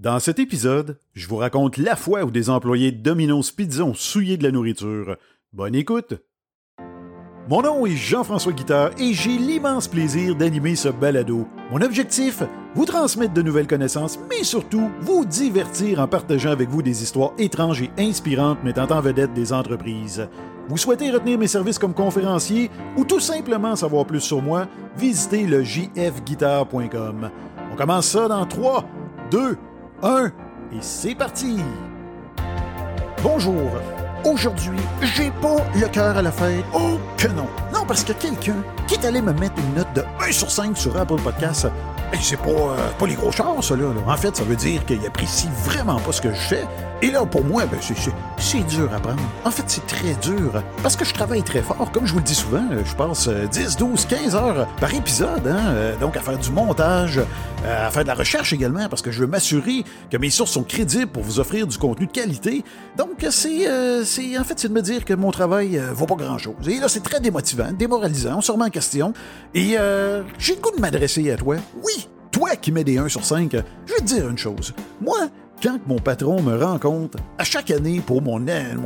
Dans 0.00 0.18
cet 0.18 0.38
épisode, 0.38 0.98
je 1.12 1.28
vous 1.28 1.36
raconte 1.36 1.76
la 1.76 1.94
fois 1.94 2.24
où 2.24 2.30
des 2.30 2.48
employés 2.48 2.90
de 2.90 3.02
Domino's 3.02 3.50
Pizza 3.50 3.84
ont 3.84 3.92
souillé 3.92 4.38
de 4.38 4.42
la 4.42 4.50
nourriture. 4.50 5.18
Bonne 5.52 5.74
écoute! 5.74 6.14
Mon 7.50 7.60
nom 7.60 7.84
est 7.84 7.96
Jean-François 7.96 8.54
Guitard 8.54 8.92
et 8.98 9.12
j'ai 9.12 9.36
l'immense 9.36 9.88
plaisir 9.88 10.34
d'animer 10.36 10.74
ce 10.74 10.88
balado. 10.88 11.46
Mon 11.70 11.82
objectif, 11.82 12.42
vous 12.74 12.86
transmettre 12.86 13.34
de 13.34 13.42
nouvelles 13.42 13.66
connaissances, 13.66 14.18
mais 14.30 14.42
surtout 14.42 14.90
vous 15.02 15.26
divertir 15.26 16.00
en 16.00 16.08
partageant 16.08 16.52
avec 16.52 16.70
vous 16.70 16.80
des 16.80 17.02
histoires 17.02 17.34
étranges 17.36 17.82
et 17.82 17.90
inspirantes 17.98 18.64
mettant 18.64 18.90
en 18.90 19.02
vedette 19.02 19.34
des 19.34 19.52
entreprises. 19.52 20.26
Vous 20.66 20.78
souhaitez 20.78 21.10
retenir 21.10 21.38
mes 21.38 21.46
services 21.46 21.78
comme 21.78 21.92
conférencier 21.92 22.70
ou 22.96 23.04
tout 23.04 23.20
simplement 23.20 23.76
savoir 23.76 24.06
plus 24.06 24.20
sur 24.20 24.40
moi, 24.40 24.66
visitez 24.96 25.44
le 25.44 25.62
jfguitar.com. 25.62 27.30
On 27.70 27.76
commence 27.76 28.06
ça 28.06 28.28
dans 28.28 28.46
3, 28.46 28.86
2, 29.30 29.58
1 30.02 30.26
et 30.72 30.78
c'est 30.80 31.14
parti! 31.14 31.58
Bonjour! 33.22 33.70
Aujourd'hui, 34.24 34.78
j'ai 35.02 35.30
pas 35.42 35.56
le 35.74 35.88
cœur 35.88 36.16
à 36.16 36.22
la 36.22 36.32
fête. 36.32 36.64
Oh 36.74 36.98
que 37.18 37.28
non! 37.28 37.46
Non, 37.72 37.84
parce 37.86 38.04
que 38.04 38.12
quelqu'un 38.12 38.56
qui 38.86 38.94
est 38.94 39.04
allé 39.04 39.20
me 39.20 39.32
mettre 39.32 39.54
une 39.58 39.74
note 39.74 39.92
de 39.94 40.02
1 40.26 40.32
sur 40.32 40.50
5 40.50 40.76
sur 40.76 40.96
Apple 40.96 41.20
Podcast, 41.20 41.66
c'est 42.20 42.36
pas, 42.36 42.50
euh, 42.50 42.90
pas 42.98 43.06
les 43.06 43.14
gros 43.14 43.32
chars, 43.32 43.62
ça, 43.62 43.76
là. 43.76 43.84
En 44.06 44.16
fait, 44.16 44.36
ça 44.36 44.44
veut 44.44 44.56
dire 44.56 44.84
qu'il 44.86 45.04
apprécie 45.06 45.48
vraiment 45.64 45.98
pas 46.00 46.12
ce 46.12 46.20
que 46.20 46.32
je 46.32 46.40
fais. 46.40 46.64
Et 47.02 47.10
là, 47.10 47.24
pour 47.24 47.42
moi, 47.42 47.64
ben, 47.64 47.78
c'est, 47.80 48.66
dur 48.66 48.90
à 48.94 49.00
prendre. 49.00 49.22
En 49.46 49.50
fait, 49.50 49.62
c'est 49.68 49.86
très 49.86 50.12
dur. 50.20 50.62
Parce 50.82 50.96
que 50.96 51.06
je 51.06 51.14
travaille 51.14 51.42
très 51.42 51.62
fort. 51.62 51.90
Comme 51.92 52.04
je 52.04 52.12
vous 52.12 52.18
le 52.18 52.24
dis 52.24 52.34
souvent, 52.34 52.64
euh, 52.72 52.82
je 52.84 52.94
passe 52.94 53.26
euh, 53.28 53.46
10, 53.46 53.76
12, 53.78 54.04
15 54.04 54.34
heures 54.34 54.66
par 54.78 54.92
épisode. 54.94 55.46
Hein, 55.46 55.68
euh, 55.68 55.96
donc, 55.96 56.18
à 56.18 56.20
faire 56.20 56.36
du 56.36 56.50
montage, 56.50 57.18
euh, 57.18 57.86
à 57.86 57.90
faire 57.90 58.02
de 58.02 58.08
la 58.08 58.14
recherche 58.14 58.52
également, 58.52 58.86
parce 58.90 59.00
que 59.00 59.10
je 59.10 59.20
veux 59.20 59.26
m'assurer 59.26 59.82
que 60.10 60.18
mes 60.18 60.28
sources 60.28 60.50
sont 60.50 60.62
crédibles 60.62 61.06
pour 61.06 61.22
vous 61.22 61.40
offrir 61.40 61.66
du 61.66 61.78
contenu 61.78 62.06
de 62.06 62.12
qualité. 62.12 62.64
Donc, 62.98 63.24
c'est, 63.30 63.66
euh, 63.66 64.02
en 64.38 64.44
fait, 64.44 64.58
c'est 64.58 64.68
de 64.68 64.74
me 64.74 64.82
dire 64.82 65.06
que 65.06 65.14
mon 65.14 65.30
travail 65.30 65.80
vaut 65.94 66.06
pas 66.06 66.16
grand-chose. 66.16 66.68
Et 66.68 66.80
là, 66.80 66.88
c'est 66.88 67.02
très 67.02 67.20
démotivant, 67.20 67.72
démoralisant, 67.72 68.36
on 68.36 68.40
se 68.42 68.52
remet 68.52 68.64
en 68.64 68.70
question. 68.70 69.14
Et 69.54 69.76
j'ai 70.38 70.54
le 70.54 70.60
goût 70.60 70.76
de 70.76 70.80
m'adresser 70.82 71.30
à 71.30 71.36
toi. 71.36 71.56
Oui, 71.82 71.99
toi 72.40 72.56
qui 72.56 72.72
mets 72.72 72.84
des 72.84 72.96
1 72.96 73.08
sur 73.08 73.22
5, 73.22 73.52
je 73.52 73.92
vais 73.92 73.98
te 73.98 74.04
dire 74.04 74.26
une 74.26 74.38
chose. 74.38 74.72
Moi, 75.02 75.28
quand 75.62 75.78
mon 75.86 75.98
patron 75.98 76.42
me 76.42 76.56
rend 76.56 76.78
compte, 76.78 77.16
à 77.38 77.44
chaque 77.44 77.70
année 77.70 78.00
pour 78.00 78.22
mon, 78.22 78.40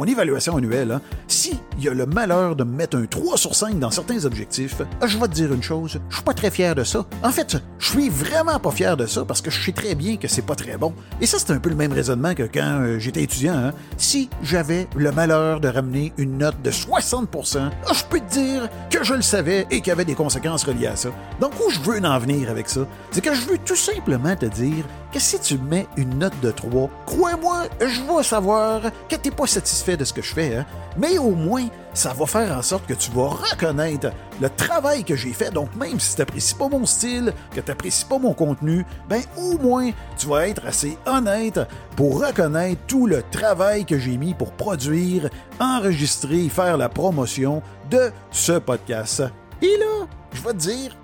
évaluation 0.06 0.56
annuelle, 0.56 0.92
hein, 0.92 1.00
si 1.28 1.58
il 1.78 1.89
a 1.89 1.94
le 1.94 2.06
malheur 2.06 2.56
de 2.56 2.64
me 2.64 2.77
mettre 2.77 2.97
un 2.97 3.06
3 3.06 3.36
sur 3.36 3.55
5 3.55 3.78
dans 3.78 3.91
certains 3.91 4.25
objectifs, 4.25 4.80
euh, 4.80 5.06
je 5.06 5.19
vais 5.19 5.28
te 5.28 5.34
dire 5.34 5.52
une 5.52 5.62
chose, 5.62 6.00
je 6.08 6.14
suis 6.14 6.25
pas 6.25 6.34
très 6.34 6.50
fier 6.50 6.75
de 6.75 6.84
ça. 6.84 7.06
En 7.22 7.30
fait, 7.30 7.56
je 7.78 7.91
suis 7.91 8.08
vraiment 8.08 8.58
pas 8.58 8.70
fier 8.70 8.97
de 8.97 9.06
ça 9.06 9.25
parce 9.25 9.41
que 9.41 9.50
je 9.50 9.64
sais 9.64 9.72
très 9.72 9.95
bien 9.95 10.17
que 10.17 10.28
c'est 10.28 10.42
pas 10.42 10.55
très 10.56 10.77
bon. 10.77 10.92
Et 11.20 11.27
ça, 11.27 11.39
c'est 11.39 11.52
un 11.52 11.58
peu 11.58 11.69
le 11.69 11.77
même 11.77 11.92
raisonnement 11.92 12.34
que 12.34 12.42
quand 12.42 12.80
euh, 12.80 12.98
j'étais 12.98 13.22
étudiant. 13.22 13.55
hein. 13.55 13.72
Si 13.97 14.28
j'avais 14.42 14.89
le 14.97 15.12
malheur 15.12 15.61
de 15.61 15.69
ramener 15.69 16.12
une 16.19 16.39
note 16.39 16.61
de 16.62 16.70
60%, 16.70 17.70
ah, 17.86 17.92
je 17.92 18.05
peux 18.05 18.20
te 18.20 18.33
dire 18.33 18.69
que 18.91 19.05
je 19.05 19.14
le 19.14 19.22
savais 19.22 19.67
et 19.70 19.78
qu'il 19.78 19.89
y 19.89 19.92
avait 19.92 20.05
des 20.05 20.14
conséquences 20.14 20.64
reliées 20.64 20.89
à 20.89 20.97
ça. 20.97 21.11
Donc, 21.41 21.52
où 21.64 21.70
je 21.70 21.80
veux 21.80 22.05
en 22.05 22.19
venir 22.19 22.50
avec 22.50 22.69
ça, 22.69 22.80
c'est 23.11 23.22
que 23.22 23.34
je 23.34 23.42
veux 23.42 23.58
tout 23.58 23.77
simplement 23.77 24.34
te 24.34 24.47
dire 24.47 24.84
que 25.12 25.20
si 25.20 25.39
tu 25.39 25.58
mets 25.58 25.86
une 25.97 26.19
note 26.19 26.39
de 26.42 26.50
3, 26.50 26.64
crois-moi, 27.07 27.65
je 27.81 28.01
vais 28.01 28.23
savoir 28.23 28.83
que 29.09 29.17
t'es 29.17 29.31
pas 29.31 29.47
satisfait 29.47 29.97
de 29.97 30.05
ce 30.05 30.12
que 30.12 30.23
je 30.23 30.33
fais, 30.34 30.57
hein. 30.57 30.67
mais 30.97 31.19
au 31.19 31.31
moins, 31.31 31.67
ça 31.93 32.12
va 32.12 32.27
faire 32.27 32.57
en 32.57 32.62
sorte 32.62 32.87
que 32.87 32.95
tu 32.95 33.11
vas 33.12 33.29
reconnaître 33.29 34.11
le 34.41 34.51
travail 34.51 35.05
que 35.05 35.15
j'ai 35.17 35.33
fait. 35.33 35.51
Donc, 35.51 35.75
même 35.77 36.01
si 36.01 36.17
t'apprécies 36.17 36.55
pas 36.55 36.69
mon 36.69 36.87
style, 36.87 37.33
que 37.55 37.61
t'apprécies 37.61 38.05
pas 38.05 38.19
mon 38.19 38.35
contenu, 38.35 38.85
ben, 39.09 39.23
au 39.37 39.59
moins, 39.59 39.91
tu 40.19 40.27
vas 40.27 40.48
être 40.48 40.67
assez 40.67 40.98
honnête 41.07 41.61
pour 41.97 42.25
reconnaître 42.25 42.81
tout 42.87 43.07
le 43.07 43.23
travail 43.31 43.85
que 43.85 43.98
j'ai 43.98 44.17
mis 44.17 44.35
pour 44.35 44.53
produire, 44.53 45.29
enregistrer 45.61 46.48
faire 46.48 46.77
la 46.77 46.89
promotion 46.89 47.62
de 47.91 48.11
ce 48.31 48.53
podcast. 48.53 49.23
Et 49.63 49.77
là, 49.79 50.07
je 50.33 50.42
vais 50.42 50.53
te 50.53 50.58
dire, 50.58 50.97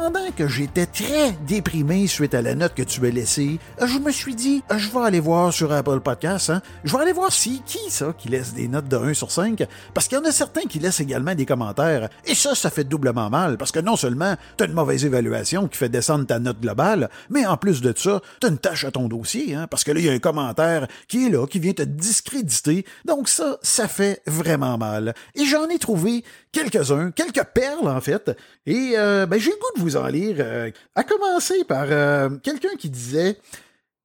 pendant 0.00 0.30
que 0.34 0.48
j'étais 0.48 0.86
très 0.86 1.32
déprimé 1.46 2.06
suite 2.06 2.32
à 2.32 2.40
la 2.40 2.54
note 2.54 2.72
que 2.72 2.82
tu 2.82 3.04
as 3.04 3.10
laissée, 3.10 3.58
je 3.84 3.98
me 3.98 4.10
suis 4.10 4.34
dit, 4.34 4.62
je 4.74 4.88
vais 4.88 5.00
aller 5.00 5.20
voir 5.20 5.52
sur 5.52 5.70
Apple 5.72 6.00
Podcasts, 6.00 6.48
hein, 6.48 6.62
je 6.84 6.96
vais 6.96 7.02
aller 7.02 7.12
voir 7.12 7.30
si 7.30 7.60
qui 7.66 7.90
ça 7.90 8.14
qui 8.16 8.30
laisse 8.30 8.54
des 8.54 8.66
notes 8.66 8.88
de 8.88 8.96
1 8.96 9.12
sur 9.12 9.30
5, 9.30 9.62
parce 9.92 10.08
qu'il 10.08 10.16
y 10.16 10.20
en 10.22 10.24
a 10.24 10.32
certains 10.32 10.62
qui 10.62 10.78
laissent 10.78 11.00
également 11.00 11.34
des 11.34 11.44
commentaires, 11.44 12.08
et 12.24 12.34
ça, 12.34 12.54
ça 12.54 12.70
fait 12.70 12.84
doublement 12.84 13.28
mal, 13.28 13.58
parce 13.58 13.72
que 13.72 13.78
non 13.78 13.94
seulement 13.94 14.36
tu 14.56 14.64
as 14.64 14.68
une 14.68 14.72
mauvaise 14.72 15.04
évaluation 15.04 15.68
qui 15.68 15.76
fait 15.76 15.90
descendre 15.90 16.24
ta 16.24 16.38
note 16.38 16.62
globale, 16.62 17.10
mais 17.28 17.44
en 17.44 17.58
plus 17.58 17.82
de 17.82 17.92
ça, 17.94 18.22
tu 18.40 18.46
as 18.46 18.50
une 18.50 18.56
tâche 18.58 18.84
à 18.84 18.90
ton 18.90 19.06
dossier, 19.06 19.54
hein, 19.54 19.66
parce 19.68 19.84
que 19.84 19.92
là, 19.92 20.00
il 20.00 20.06
y 20.06 20.08
a 20.08 20.12
un 20.12 20.18
commentaire 20.18 20.88
qui 21.08 21.26
est 21.26 21.30
là, 21.30 21.46
qui 21.46 21.58
vient 21.58 21.74
te 21.74 21.82
discréditer, 21.82 22.86
donc 23.04 23.28
ça, 23.28 23.58
ça 23.60 23.86
fait 23.86 24.22
vraiment 24.26 24.78
mal. 24.78 25.14
Et 25.34 25.44
j'en 25.44 25.68
ai 25.68 25.78
trouvé 25.78 26.24
quelques-uns, 26.52 27.10
quelques 27.10 27.44
perles 27.54 27.88
en 27.88 28.00
fait, 28.00 28.36
et 28.66 28.92
euh, 28.96 29.26
ben, 29.26 29.38
j'ai 29.38 29.50
le 29.50 29.56
goût 29.56 29.76
de 29.76 29.82
vous 29.82 29.96
en 29.96 30.06
lire, 30.06 30.36
euh, 30.38 30.70
à 30.94 31.04
commencer 31.04 31.64
par 31.64 31.86
euh, 31.88 32.30
quelqu'un 32.42 32.76
qui 32.78 32.90
disait, 32.90 33.38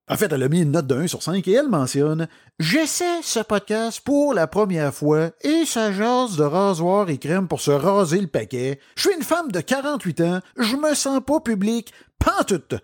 en 0.08 0.18
fait, 0.18 0.32
elle 0.32 0.44
a 0.44 0.50
mis 0.50 0.62
une 0.62 0.72
note 0.72 0.86
de 0.86 0.96
1 0.96 1.08
sur 1.08 1.24
5 1.24 1.48
et 1.48 1.54
elle 1.54 1.68
mentionne 1.68 2.28
J'essaie 2.60 3.24
ce 3.24 3.40
podcast 3.40 4.02
pour 4.02 4.36
la 4.36 4.46
première 4.46 4.94
fois 4.94 5.32
et 5.42 5.66
ça 5.66 5.92
jase 5.92 6.38
de 6.38 6.44
rasoir 6.44 7.10
et 7.10 7.18
crème 7.18 7.48
pour 7.48 7.60
se 7.60 7.72
raser 7.72 8.22
le 8.22 8.28
paquet. 8.28 8.80
Je 8.96 9.08
suis 9.08 9.18
une 9.18 9.24
femme 9.24 9.52
de 9.52 9.62
48 9.62 10.22
ans, 10.22 10.40
je 10.58 10.76
me 10.76 10.94
sens 10.94 11.22
pas 11.26 11.40
public, 11.40 11.92
pantoute. 12.20 12.76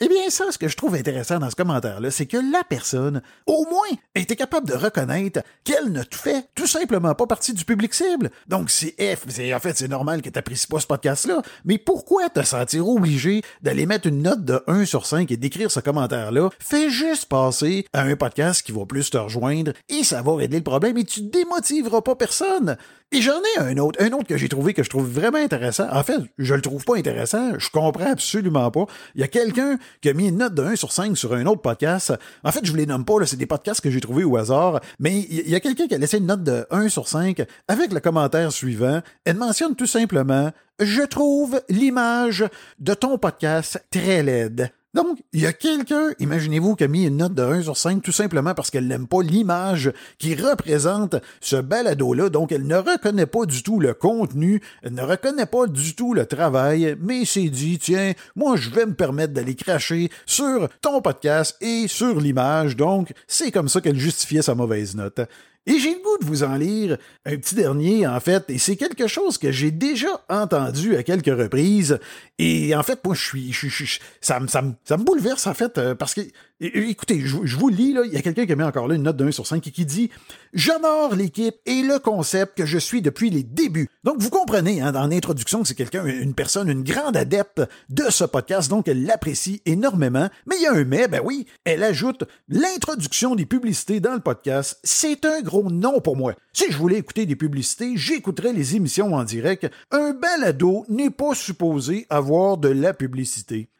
Eh 0.00 0.06
bien, 0.06 0.30
ça, 0.30 0.44
ce 0.52 0.58
que 0.58 0.68
je 0.68 0.76
trouve 0.76 0.94
intéressant 0.94 1.40
dans 1.40 1.50
ce 1.50 1.56
commentaire-là, 1.56 2.12
c'est 2.12 2.26
que 2.26 2.36
la 2.36 2.62
personne, 2.62 3.20
au 3.46 3.66
moins, 3.68 3.98
était 4.14 4.36
capable 4.36 4.68
de 4.68 4.74
reconnaître 4.74 5.40
qu'elle 5.64 5.90
ne 5.90 6.02
fait 6.08 6.44
tout 6.54 6.68
simplement 6.68 7.16
pas 7.16 7.26
partie 7.26 7.52
du 7.52 7.64
public 7.64 7.92
cible. 7.92 8.30
Donc, 8.46 8.70
c'est 8.70 8.94
F, 9.16 9.26
en 9.26 9.58
fait, 9.58 9.76
c'est 9.76 9.88
normal 9.88 10.22
que 10.22 10.30
t'apprécies 10.30 10.68
pas 10.68 10.78
ce 10.78 10.86
podcast-là, 10.86 11.42
mais 11.64 11.78
pourquoi 11.78 12.28
te 12.28 12.44
sentir 12.44 12.88
obligé 12.88 13.42
d'aller 13.62 13.86
mettre 13.86 14.06
une 14.06 14.22
note 14.22 14.44
de 14.44 14.62
1 14.68 14.84
sur 14.84 15.04
5 15.04 15.32
et 15.32 15.36
d'écrire 15.36 15.72
ce 15.72 15.80
commentaire-là? 15.80 16.50
Fais 16.60 16.90
juste 16.90 17.24
passer 17.24 17.84
à 17.92 18.02
un 18.02 18.14
podcast 18.14 18.62
qui 18.62 18.70
va 18.70 18.86
plus 18.86 19.10
te 19.10 19.18
rejoindre 19.18 19.72
et 19.88 20.04
ça 20.04 20.22
va 20.22 20.36
régler 20.36 20.58
le 20.58 20.64
problème 20.64 20.96
et 20.98 21.04
tu 21.04 21.22
démotiveras 21.22 22.02
pas 22.02 22.14
personne. 22.14 22.76
Et 23.10 23.22
j'en 23.22 23.40
ai 23.56 23.60
un 23.60 23.78
autre, 23.78 24.02
un 24.02 24.12
autre 24.12 24.26
que 24.26 24.36
j'ai 24.36 24.50
trouvé 24.50 24.74
que 24.74 24.82
je 24.82 24.90
trouve 24.90 25.10
vraiment 25.10 25.38
intéressant. 25.38 25.88
En 25.90 26.02
fait, 26.02 26.20
je 26.36 26.54
le 26.54 26.60
trouve 26.60 26.84
pas 26.84 26.96
intéressant, 26.96 27.58
je 27.58 27.70
comprends 27.70 28.12
absolument 28.12 28.70
pas. 28.70 28.84
Il 29.14 29.22
y 29.22 29.24
a 29.24 29.28
quelqu'un 29.28 29.78
qui 30.00 30.08
a 30.08 30.14
mis 30.14 30.28
une 30.28 30.38
note 30.38 30.54
de 30.54 30.62
1 30.62 30.76
sur 30.76 30.92
5 30.92 31.16
sur 31.16 31.34
un 31.34 31.46
autre 31.46 31.62
podcast. 31.62 32.12
En 32.44 32.52
fait, 32.52 32.64
je 32.64 32.70
vous 32.70 32.76
les 32.76 32.86
nomme 32.86 33.04
pas, 33.04 33.14
c'est 33.26 33.36
des 33.36 33.46
podcasts 33.46 33.80
que 33.80 33.90
j'ai 33.90 34.00
trouvés 34.00 34.24
au 34.24 34.36
hasard, 34.36 34.80
mais 34.98 35.18
il 35.30 35.48
y 35.48 35.54
a 35.54 35.60
quelqu'un 35.60 35.86
qui 35.86 35.94
a 35.94 35.98
laissé 35.98 36.18
une 36.18 36.26
note 36.26 36.42
de 36.42 36.66
1 36.70 36.88
sur 36.88 37.08
5 37.08 37.42
avec 37.68 37.92
le 37.92 38.00
commentaire 38.00 38.52
suivant. 38.52 39.00
Elle 39.24 39.36
mentionne 39.36 39.74
tout 39.74 39.86
simplement 39.86 40.50
Je 40.80 41.02
trouve 41.02 41.60
l'image 41.68 42.44
de 42.78 42.94
ton 42.94 43.18
podcast 43.18 43.84
très 43.90 44.22
laide. 44.22 44.70
Donc, 44.94 45.18
il 45.34 45.40
y 45.40 45.46
a 45.46 45.52
quelqu'un, 45.52 46.12
imaginez-vous, 46.18 46.74
qui 46.74 46.84
a 46.84 46.88
mis 46.88 47.04
une 47.04 47.18
note 47.18 47.34
de 47.34 47.42
1 47.42 47.62
sur 47.62 47.76
5 47.76 48.02
tout 48.02 48.12
simplement 48.12 48.54
parce 48.54 48.70
qu'elle 48.70 48.86
n'aime 48.86 49.06
pas 49.06 49.20
l'image 49.22 49.92
qui 50.18 50.34
représente 50.34 51.16
ce 51.40 51.56
balado-là. 51.56 52.30
Donc, 52.30 52.52
elle 52.52 52.66
ne 52.66 52.76
reconnaît 52.76 53.26
pas 53.26 53.44
du 53.44 53.62
tout 53.62 53.80
le 53.80 53.92
contenu, 53.92 54.62
elle 54.82 54.94
ne 54.94 55.02
reconnaît 55.02 55.46
pas 55.46 55.66
du 55.66 55.94
tout 55.94 56.14
le 56.14 56.24
travail, 56.24 56.96
mais 57.00 57.26
s'est 57.26 57.50
dit, 57.50 57.78
tiens, 57.78 58.12
moi, 58.34 58.56
je 58.56 58.70
vais 58.70 58.86
me 58.86 58.94
permettre 58.94 59.34
d'aller 59.34 59.54
cracher 59.54 60.10
sur 60.24 60.68
ton 60.80 61.02
podcast 61.02 61.56
et 61.60 61.86
sur 61.86 62.18
l'image. 62.18 62.74
Donc, 62.74 63.12
c'est 63.26 63.52
comme 63.52 63.68
ça 63.68 63.82
qu'elle 63.82 63.98
justifiait 63.98 64.42
sa 64.42 64.54
mauvaise 64.54 64.96
note. 64.96 65.20
Et 65.68 65.78
j'ai 65.78 65.90
le 65.90 66.02
goût 66.02 66.16
de 66.18 66.24
vous 66.24 66.44
en 66.44 66.56
lire 66.56 66.96
un 67.26 67.36
petit 67.36 67.54
dernier, 67.54 68.06
en 68.06 68.18
fait, 68.20 68.48
et 68.48 68.56
c'est 68.56 68.76
quelque 68.76 69.06
chose 69.06 69.36
que 69.36 69.52
j'ai 69.52 69.70
déjà 69.70 70.08
entendu 70.30 70.96
à 70.96 71.02
quelques 71.02 71.26
reprises. 71.26 71.98
Et 72.38 72.74
en 72.74 72.82
fait, 72.82 73.04
moi, 73.04 73.14
je 73.14 73.22
suis, 73.22 73.98
ça, 74.22 74.40
me, 74.40 74.48
ça, 74.48 74.62
me, 74.62 74.72
ça 74.84 74.96
me 74.96 75.04
bouleverse, 75.04 75.46
en 75.46 75.52
fait, 75.52 75.76
euh, 75.76 75.94
parce 75.94 76.14
que, 76.14 76.22
écoutez, 76.60 77.20
je, 77.20 77.56
vous 77.56 77.68
lis, 77.68 77.92
là, 77.92 78.00
il 78.06 78.12
y 78.14 78.16
a 78.16 78.22
quelqu'un 78.22 78.46
qui 78.46 78.52
a 78.52 78.56
mis 78.56 78.62
encore 78.62 78.88
là 78.88 78.94
une 78.94 79.02
note 79.02 79.18
de 79.18 79.26
1 79.26 79.30
sur 79.30 79.46
5 79.46 79.66
et 79.66 79.70
qui 79.70 79.84
dit 79.84 80.08
«J'honore 80.54 81.14
l'équipe 81.14 81.56
et 81.66 81.82
le 81.82 81.98
concept 81.98 82.56
que 82.56 82.64
je 82.64 82.78
suis 82.78 83.02
depuis 83.02 83.28
les 83.28 83.42
débuts.» 83.42 83.90
Donc, 84.04 84.20
vous 84.20 84.30
comprenez, 84.30 84.80
hein, 84.80 84.92
dans 84.92 85.06
l'introduction, 85.06 85.64
c'est 85.66 85.74
quelqu'un, 85.74 86.06
une 86.06 86.32
personne, 86.32 86.70
une 86.70 86.82
grande 86.82 87.16
adepte 87.16 87.60
de 87.90 88.04
ce 88.08 88.24
podcast, 88.24 88.70
donc 88.70 88.88
elle 88.88 89.04
l'apprécie 89.04 89.60
énormément. 89.66 90.30
Mais 90.46 90.56
il 90.56 90.62
y 90.62 90.66
a 90.66 90.72
un 90.72 90.84
mais, 90.84 91.08
ben 91.08 91.20
oui, 91.22 91.46
elle 91.64 91.82
ajoute 91.82 92.24
l'introduction 92.48 93.34
des 93.34 93.44
publicités 93.44 94.00
dans 94.00 94.14
le 94.14 94.20
podcast. 94.20 94.80
C'est 94.82 95.26
un 95.26 95.42
gros 95.42 95.57
non 95.64 96.00
pour 96.00 96.16
moi. 96.16 96.34
Si 96.52 96.70
je 96.70 96.76
voulais 96.76 96.98
écouter 96.98 97.26
des 97.26 97.36
publicités, 97.36 97.96
j'écouterais 97.96 98.52
les 98.52 98.76
émissions 98.76 99.14
en 99.14 99.24
direct. 99.24 99.70
Un 99.90 100.12
balado 100.12 100.84
n'est 100.88 101.10
pas 101.10 101.34
supposé 101.34 102.06
avoir 102.10 102.58
de 102.58 102.68
la 102.68 102.94
publicité. 102.94 103.70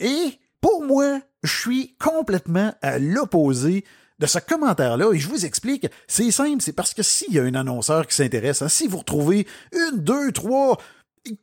Et 0.00 0.38
pour 0.60 0.84
moi, 0.84 1.20
je 1.42 1.60
suis 1.60 1.96
complètement 1.98 2.74
à 2.82 2.98
l'opposé 2.98 3.84
de 4.18 4.26
ce 4.26 4.38
commentaire-là, 4.38 5.10
et 5.12 5.18
je 5.18 5.28
vous 5.28 5.44
explique, 5.44 5.88
c'est 6.06 6.30
simple, 6.30 6.62
c'est 6.62 6.72
parce 6.72 6.94
que 6.94 7.02
s'il 7.02 7.34
y 7.34 7.40
a 7.40 7.42
un 7.42 7.54
annonceur 7.54 8.06
qui 8.06 8.14
s'intéresse, 8.14 8.62
hein, 8.62 8.68
si 8.68 8.86
vous 8.86 8.98
retrouvez 8.98 9.48
une, 9.72 9.98
deux, 9.98 10.30
trois 10.30 10.78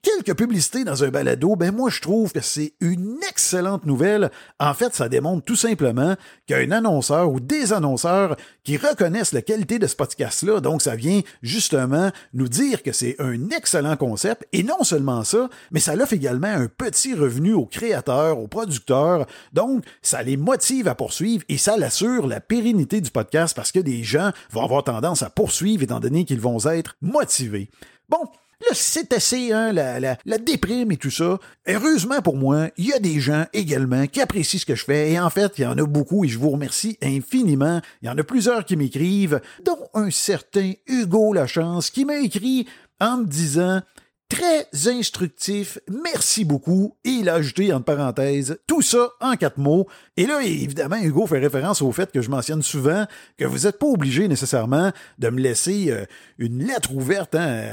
quelques 0.02 0.38
publicités 0.38 0.84
dans 0.84 1.04
un 1.04 1.10
balado, 1.10 1.56
ben 1.56 1.74
moi 1.74 1.90
je 1.90 2.02
trouve 2.02 2.32
que 2.32 2.42
c'est 2.42 2.74
une 2.82 3.18
excellente 3.30 3.86
nouvelle. 3.86 4.30
En 4.60 4.74
fait, 4.74 4.94
ça 4.94 5.08
démontre 5.08 5.46
tout 5.46 5.56
simplement 5.56 6.16
qu'il 6.46 6.58
y 6.58 6.60
a 6.60 6.64
un 6.64 6.72
annonceur 6.72 7.32
ou 7.32 7.40
des 7.40 7.72
annonceurs 7.72 8.36
qui 8.64 8.78
reconnaissent 8.78 9.32
la 9.32 9.42
qualité 9.42 9.80
de 9.80 9.88
ce 9.88 9.96
podcast-là. 9.96 10.60
Donc 10.60 10.82
ça 10.82 10.96
vient 10.96 11.22
justement 11.42 12.12
nous 12.34 12.50
dire 12.50 12.84
que 12.84 12.92
c'est 12.92 13.16
un 13.20 13.50
excellent 13.50 13.96
concept. 13.96 14.46
Et 14.52 14.64
non 14.64 14.84
seulement 14.84 15.24
ça, 15.24 15.50
mais 15.72 15.80
ça 15.80 15.94
offre 15.94 16.14
également 16.14 16.48
un 16.48 16.68
petit 16.68 17.14
revenu 17.14 17.54
aux 17.54 17.66
créateurs, 17.66 18.40
aux 18.40 18.48
producteurs. 18.48 19.28
Donc 19.54 19.86
ça 20.02 20.24
les 20.24 20.38
motive 20.38 20.88
à 20.88 20.96
poursuivre 20.96 21.44
et 21.48 21.58
ça 21.58 21.78
l'assure 21.78 22.28
la 22.28 22.42
pérennité 22.42 23.02
du 23.02 23.12
podcast 23.12 23.56
parce 23.56 23.72
que 23.72 23.80
des 23.80 24.04
gens 24.04 24.32
vont 24.52 24.64
avoir 24.64 24.84
tendance 24.84 25.24
à 25.24 25.30
poursuivre 25.30 25.84
étant 25.84 26.00
donné 26.00 26.26
qu'ils 26.26 26.42
vont 26.42 26.60
être 26.66 26.96
motivés. 27.02 27.70
Bon, 28.10 28.28
Là, 28.62 28.74
c'est 28.74 29.14
assez, 29.14 29.54
hein, 29.54 29.72
la, 29.72 30.02
la, 30.02 30.18
la, 30.26 30.38
déprime 30.38 30.92
et 30.92 30.98
tout 30.98 31.10
ça. 31.10 31.40
Heureusement 31.66 32.22
pour 32.22 32.36
moi, 32.36 32.70
il 32.76 32.88
y 32.88 32.94
a 32.94 33.00
des 33.00 33.22
gens 33.22 33.46
également 33.54 34.06
qui 34.06 34.20
apprécient 34.20 34.60
ce 34.60 34.66
que 34.66 34.76
je 34.76 34.84
fais. 34.84 35.12
Et 35.12 35.20
en 35.20 35.30
fait, 35.30 35.58
il 35.58 35.62
y 35.62 35.66
en 35.66 35.78
a 35.78 35.86
beaucoup 35.86 36.26
et 36.26 36.28
je 36.28 36.38
vous 36.38 36.50
remercie 36.50 36.98
infiniment. 37.02 37.82
Il 38.02 38.08
y 38.08 38.10
en 38.10 38.18
a 38.18 38.24
plusieurs 38.24 38.66
qui 38.66 38.76
m'écrivent, 38.76 39.40
dont 39.64 39.88
un 39.94 40.12
certain 40.12 40.74
Hugo 40.88 41.32
Lachance 41.32 41.90
qui 41.90 42.04
m'a 42.04 42.18
écrit 42.18 42.68
en 43.00 43.20
me 43.20 43.26
disant 43.26 43.82
très 44.30 44.68
instructif. 44.88 45.80
Merci 45.90 46.46
beaucoup. 46.46 46.96
Et 47.04 47.10
il 47.10 47.30
a 47.30 47.34
ajouté 47.34 47.74
entre 47.74 47.86
parenthèses 47.86 48.60
tout 48.68 48.84
ça 48.84 49.10
en 49.20 49.36
quatre 49.36 49.58
mots. 49.58 49.88
Et 50.16 50.28
là, 50.28 50.42
évidemment, 50.44 50.98
Hugo 51.02 51.26
fait 51.26 51.40
référence 51.40 51.82
au 51.82 51.92
fait 51.92 52.12
que 52.12 52.22
je 52.22 52.30
mentionne 52.30 52.62
souvent 52.62 53.06
que 53.38 53.46
vous 53.46 53.60
n'êtes 53.60 53.80
pas 53.80 53.88
obligé 53.88 54.28
nécessairement 54.28 54.92
de 55.18 55.30
me 55.30 55.40
laisser 55.40 55.88
euh, 55.90 56.06
une 56.38 56.64
lettre 56.64 56.94
ouverte, 56.94 57.36
hein, 57.36 57.64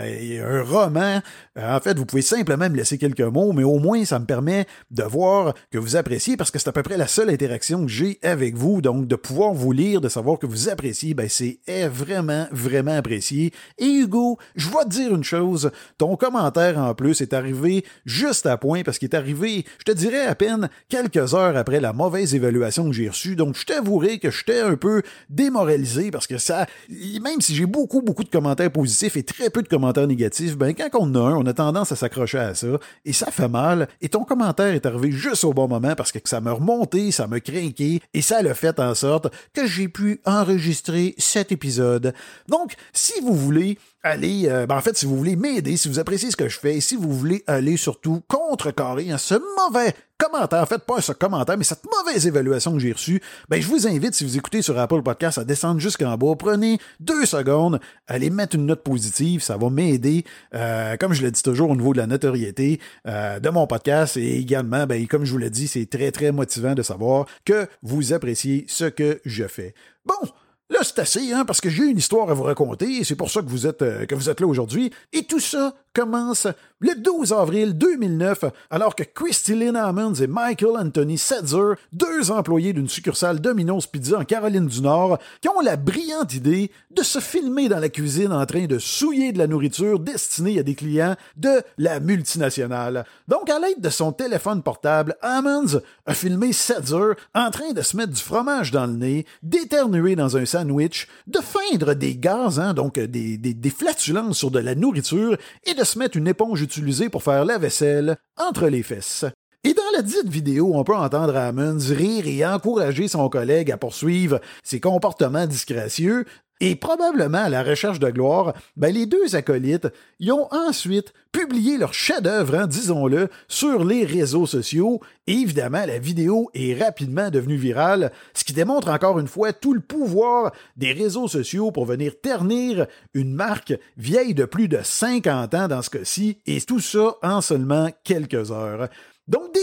un 0.42 0.62
roman. 0.62 1.20
En 1.60 1.80
fait, 1.80 1.98
vous 1.98 2.06
pouvez 2.06 2.22
simplement 2.22 2.70
me 2.70 2.76
laisser 2.76 2.96
quelques 2.96 3.20
mots, 3.20 3.52
mais 3.52 3.64
au 3.64 3.78
moins, 3.78 4.04
ça 4.04 4.18
me 4.18 4.26
permet 4.26 4.66
de 4.90 5.02
voir 5.02 5.54
que 5.70 5.78
vous 5.78 5.96
appréciez 5.96 6.36
parce 6.36 6.50
que 6.50 6.58
c'est 6.58 6.68
à 6.68 6.72
peu 6.72 6.82
près 6.82 6.96
la 6.96 7.06
seule 7.06 7.30
interaction 7.30 7.84
que 7.84 7.92
j'ai 7.92 8.18
avec 8.22 8.56
vous. 8.56 8.80
Donc, 8.80 9.06
de 9.06 9.16
pouvoir 9.16 9.52
vous 9.52 9.72
lire, 9.72 10.00
de 10.00 10.08
savoir 10.08 10.38
que 10.38 10.46
vous 10.46 10.68
appréciez, 10.68 11.12
ben, 11.12 11.28
c'est 11.28 11.60
vraiment, 11.88 12.46
vraiment 12.50 12.96
apprécié. 12.96 13.52
Et 13.78 13.86
Hugo, 13.86 14.38
je 14.54 14.68
vais 14.68 14.84
te 14.84 14.88
dire 14.88 15.14
une 15.14 15.24
chose. 15.24 15.70
Ton 15.98 16.16
commentaire, 16.16 16.45
en 16.76 16.94
plus, 16.94 17.20
est 17.20 17.32
arrivé 17.32 17.84
juste 18.04 18.46
à 18.46 18.56
point 18.56 18.82
parce 18.82 18.98
qu'il 18.98 19.08
est 19.08 19.16
arrivé, 19.16 19.64
je 19.78 19.84
te 19.84 19.92
dirais, 19.92 20.26
à 20.26 20.34
peine 20.34 20.68
quelques 20.88 21.34
heures 21.34 21.56
après 21.56 21.80
la 21.80 21.92
mauvaise 21.92 22.34
évaluation 22.34 22.86
que 22.86 22.92
j'ai 22.92 23.08
reçue. 23.08 23.36
Donc, 23.36 23.56
je 23.56 23.64
t'avouerai 23.64 24.18
que 24.18 24.30
j'étais 24.30 24.60
un 24.60 24.76
peu 24.76 25.02
démoralisé 25.28 26.10
parce 26.10 26.26
que 26.26 26.38
ça, 26.38 26.66
même 26.88 27.40
si 27.40 27.54
j'ai 27.54 27.66
beaucoup, 27.66 28.02
beaucoup 28.02 28.24
de 28.24 28.28
commentaires 28.28 28.70
positifs 28.70 29.16
et 29.16 29.22
très 29.22 29.50
peu 29.50 29.62
de 29.62 29.68
commentaires 29.68 30.06
négatifs, 30.06 30.56
ben, 30.56 30.74
quand 30.74 30.88
on 31.00 31.14
a 31.14 31.18
un, 31.18 31.36
on 31.36 31.46
a 31.46 31.52
tendance 31.52 31.92
à 31.92 31.96
s'accrocher 31.96 32.38
à 32.38 32.54
ça 32.54 32.78
et 33.04 33.12
ça 33.12 33.30
fait 33.30 33.48
mal. 33.48 33.88
Et 34.00 34.08
ton 34.08 34.24
commentaire 34.24 34.74
est 34.74 34.86
arrivé 34.86 35.10
juste 35.10 35.44
au 35.44 35.52
bon 35.52 35.68
moment 35.68 35.94
parce 35.94 36.12
que 36.12 36.18
ça 36.24 36.40
m'a 36.40 36.52
remonté, 36.52 37.10
ça 37.10 37.26
m'a 37.26 37.40
craqué 37.40 38.00
et 38.14 38.22
ça 38.22 38.42
l'a 38.42 38.54
fait 38.54 38.78
en 38.80 38.94
sorte 38.94 39.28
que 39.52 39.66
j'ai 39.66 39.88
pu 39.88 40.20
enregistrer 40.24 41.14
cet 41.18 41.52
épisode. 41.52 42.14
Donc, 42.48 42.74
si 42.92 43.20
vous 43.20 43.34
voulez 43.34 43.78
aller, 44.06 44.48
euh, 44.48 44.66
ben 44.66 44.76
en 44.76 44.80
fait, 44.80 44.96
si 44.96 45.06
vous 45.06 45.16
voulez 45.16 45.36
m'aider, 45.36 45.76
si 45.76 45.88
vous 45.88 45.98
appréciez 45.98 46.30
ce 46.30 46.36
que 46.36 46.48
je 46.48 46.58
fais, 46.58 46.80
si 46.80 46.96
vous 46.96 47.12
voulez 47.12 47.44
aller 47.46 47.76
surtout 47.76 48.22
contrecarrer 48.28 49.08
ce 49.18 49.34
mauvais 49.56 49.94
commentaire, 50.18 50.62
en 50.62 50.66
fait, 50.66 50.78
pas 50.78 51.00
ce 51.00 51.12
commentaire, 51.12 51.58
mais 51.58 51.64
cette 51.64 51.84
mauvaise 51.84 52.26
évaluation 52.26 52.72
que 52.72 52.78
j'ai 52.78 52.92
reçue, 52.92 53.20
ben, 53.48 53.60
je 53.60 53.66
vous 53.66 53.86
invite, 53.86 54.14
si 54.14 54.24
vous 54.24 54.36
écoutez 54.36 54.62
sur 54.62 54.78
Apple 54.78 55.02
Podcast, 55.02 55.38
à 55.38 55.44
descendre 55.44 55.80
jusqu'en 55.80 56.16
bas. 56.16 56.34
Prenez 56.38 56.78
deux 57.00 57.26
secondes, 57.26 57.80
allez 58.06 58.30
mettre 58.30 58.56
une 58.56 58.66
note 58.66 58.82
positive, 58.82 59.42
ça 59.42 59.56
va 59.56 59.70
m'aider, 59.70 60.24
euh, 60.54 60.96
comme 60.96 61.12
je 61.12 61.22
le 61.22 61.30
dis 61.30 61.42
toujours, 61.42 61.70
au 61.70 61.76
niveau 61.76 61.92
de 61.92 61.98
la 61.98 62.06
notoriété 62.06 62.80
euh, 63.06 63.40
de 63.40 63.48
mon 63.50 63.66
podcast. 63.66 64.16
Et 64.16 64.38
également, 64.38 64.86
ben, 64.86 65.06
comme 65.06 65.24
je 65.24 65.32
vous 65.32 65.38
l'ai 65.38 65.50
dit, 65.50 65.68
c'est 65.68 65.86
très, 65.86 66.10
très 66.10 66.32
motivant 66.32 66.74
de 66.74 66.82
savoir 66.82 67.26
que 67.44 67.66
vous 67.82 68.12
appréciez 68.12 68.64
ce 68.68 68.84
que 68.84 69.20
je 69.24 69.44
fais. 69.44 69.74
Bon, 70.04 70.28
Là, 70.68 70.80
c'est 70.82 70.98
assez, 70.98 71.32
hein, 71.32 71.44
parce 71.44 71.60
que 71.60 71.70
j'ai 71.70 71.84
une 71.84 71.98
histoire 71.98 72.28
à 72.28 72.34
vous 72.34 72.42
raconter 72.42 72.98
et 72.98 73.04
c'est 73.04 73.14
pour 73.14 73.30
ça 73.30 73.40
que 73.40 73.48
vous 73.48 73.68
êtes, 73.68 73.82
euh, 73.82 74.04
que 74.04 74.16
vous 74.16 74.28
êtes 74.28 74.40
là 74.40 74.48
aujourd'hui. 74.48 74.90
Et 75.12 75.22
tout 75.22 75.38
ça 75.38 75.74
commence 75.94 76.48
le 76.80 76.94
12 76.94 77.32
avril 77.32 77.78
2009, 77.78 78.44
alors 78.70 78.94
que 78.94 79.02
Christy 79.02 79.54
Lynn 79.54 79.76
Ammons 79.76 80.14
et 80.14 80.26
Michael 80.26 80.76
Anthony 80.76 81.16
Setzer, 81.16 81.74
deux 81.92 82.30
employés 82.30 82.74
d'une 82.74 82.88
succursale 82.88 83.40
Domino's 83.40 83.86
Pizza 83.86 84.18
en 84.18 84.24
Caroline 84.24 84.66
du 84.66 84.82
Nord, 84.82 85.18
qui 85.40 85.48
ont 85.48 85.60
la 85.60 85.76
brillante 85.76 86.34
idée 86.34 86.70
de 86.90 87.02
se 87.02 87.18
filmer 87.18 87.70
dans 87.70 87.78
la 87.78 87.88
cuisine 87.88 88.32
en 88.32 88.44
train 88.44 88.66
de 88.66 88.78
souiller 88.78 89.32
de 89.32 89.38
la 89.38 89.46
nourriture 89.46 89.98
destinée 89.98 90.58
à 90.58 90.62
des 90.62 90.74
clients 90.74 91.16
de 91.36 91.62
la 91.78 91.98
multinationale. 91.98 93.06
Donc, 93.26 93.48
à 93.48 93.58
l'aide 93.58 93.80
de 93.80 93.88
son 93.88 94.12
téléphone 94.12 94.62
portable, 94.62 95.16
Ammons 95.22 95.80
a 96.04 96.12
filmé 96.12 96.52
Setzer 96.52 97.14
en 97.34 97.50
train 97.50 97.72
de 97.72 97.80
se 97.80 97.96
mettre 97.96 98.12
du 98.12 98.20
fromage 98.20 98.70
dans 98.70 98.86
le 98.86 98.92
nez, 98.92 99.26
d'éternuer 99.42 100.14
dans 100.14 100.36
un 100.36 100.44
sandwich, 100.44 101.08
de 101.26 101.40
feindre 101.40 101.94
des 101.94 102.16
gaz, 102.16 102.60
hein, 102.60 102.74
donc 102.74 102.98
des, 102.98 103.38
des, 103.38 103.54
des 103.54 103.70
flatulences 103.70 104.36
sur 104.36 104.50
de 104.50 104.58
la 104.58 104.74
nourriture 104.74 105.38
et 105.64 105.72
de 105.72 105.84
se 105.84 105.98
mettre 105.98 106.18
une 106.18 106.28
éponge 106.28 106.65
utilisée 106.66 107.08
pour 107.08 107.22
faire 107.22 107.44
la 107.44 107.58
vaisselle 107.58 108.16
entre 108.36 108.66
les 108.66 108.82
fesses. 108.82 109.24
Et 109.62 109.72
dans 109.72 109.96
la 109.96 110.02
dite 110.02 110.28
vidéo, 110.28 110.72
on 110.74 110.84
peut 110.84 110.94
entendre 110.94 111.36
Hammond 111.36 111.78
rire 111.90 112.26
et 112.26 112.44
encourager 112.44 113.08
son 113.08 113.28
collègue 113.28 113.70
à 113.70 113.76
poursuivre 113.76 114.40
ses 114.62 114.80
comportements 114.80 115.46
disgracieux, 115.46 116.24
et 116.60 116.74
probablement 116.74 117.44
à 117.44 117.48
la 117.48 117.62
recherche 117.62 117.98
de 117.98 118.10
gloire, 118.10 118.54
ben 118.76 118.92
les 118.94 119.06
deux 119.06 119.36
acolytes 119.36 119.88
y 120.20 120.30
ont 120.32 120.48
ensuite 120.52 121.12
publié 121.32 121.76
leur 121.76 121.92
chef-d'œuvre, 121.92 122.54
hein, 122.54 122.66
disons-le, 122.66 123.28
sur 123.46 123.84
les 123.84 124.04
réseaux 124.04 124.46
sociaux. 124.46 125.00
Évidemment, 125.26 125.84
la 125.86 125.98
vidéo 125.98 126.50
est 126.54 126.74
rapidement 126.82 127.30
devenue 127.30 127.56
virale, 127.56 128.10
ce 128.32 128.44
qui 128.44 128.54
démontre 128.54 128.88
encore 128.88 129.18
une 129.18 129.28
fois 129.28 129.52
tout 129.52 129.74
le 129.74 129.80
pouvoir 129.80 130.52
des 130.76 130.92
réseaux 130.92 131.28
sociaux 131.28 131.72
pour 131.72 131.84
venir 131.84 132.18
ternir 132.20 132.86
une 133.12 133.34
marque 133.34 133.74
vieille 133.98 134.34
de 134.34 134.46
plus 134.46 134.68
de 134.68 134.78
50 134.82 135.54
ans 135.54 135.68
dans 135.68 135.82
ce 135.82 135.90
cas-ci, 135.90 136.38
et 136.46 136.60
tout 136.62 136.80
ça 136.80 137.16
en 137.22 137.42
seulement 137.42 137.90
quelques 138.02 138.50
heures. 138.50 138.88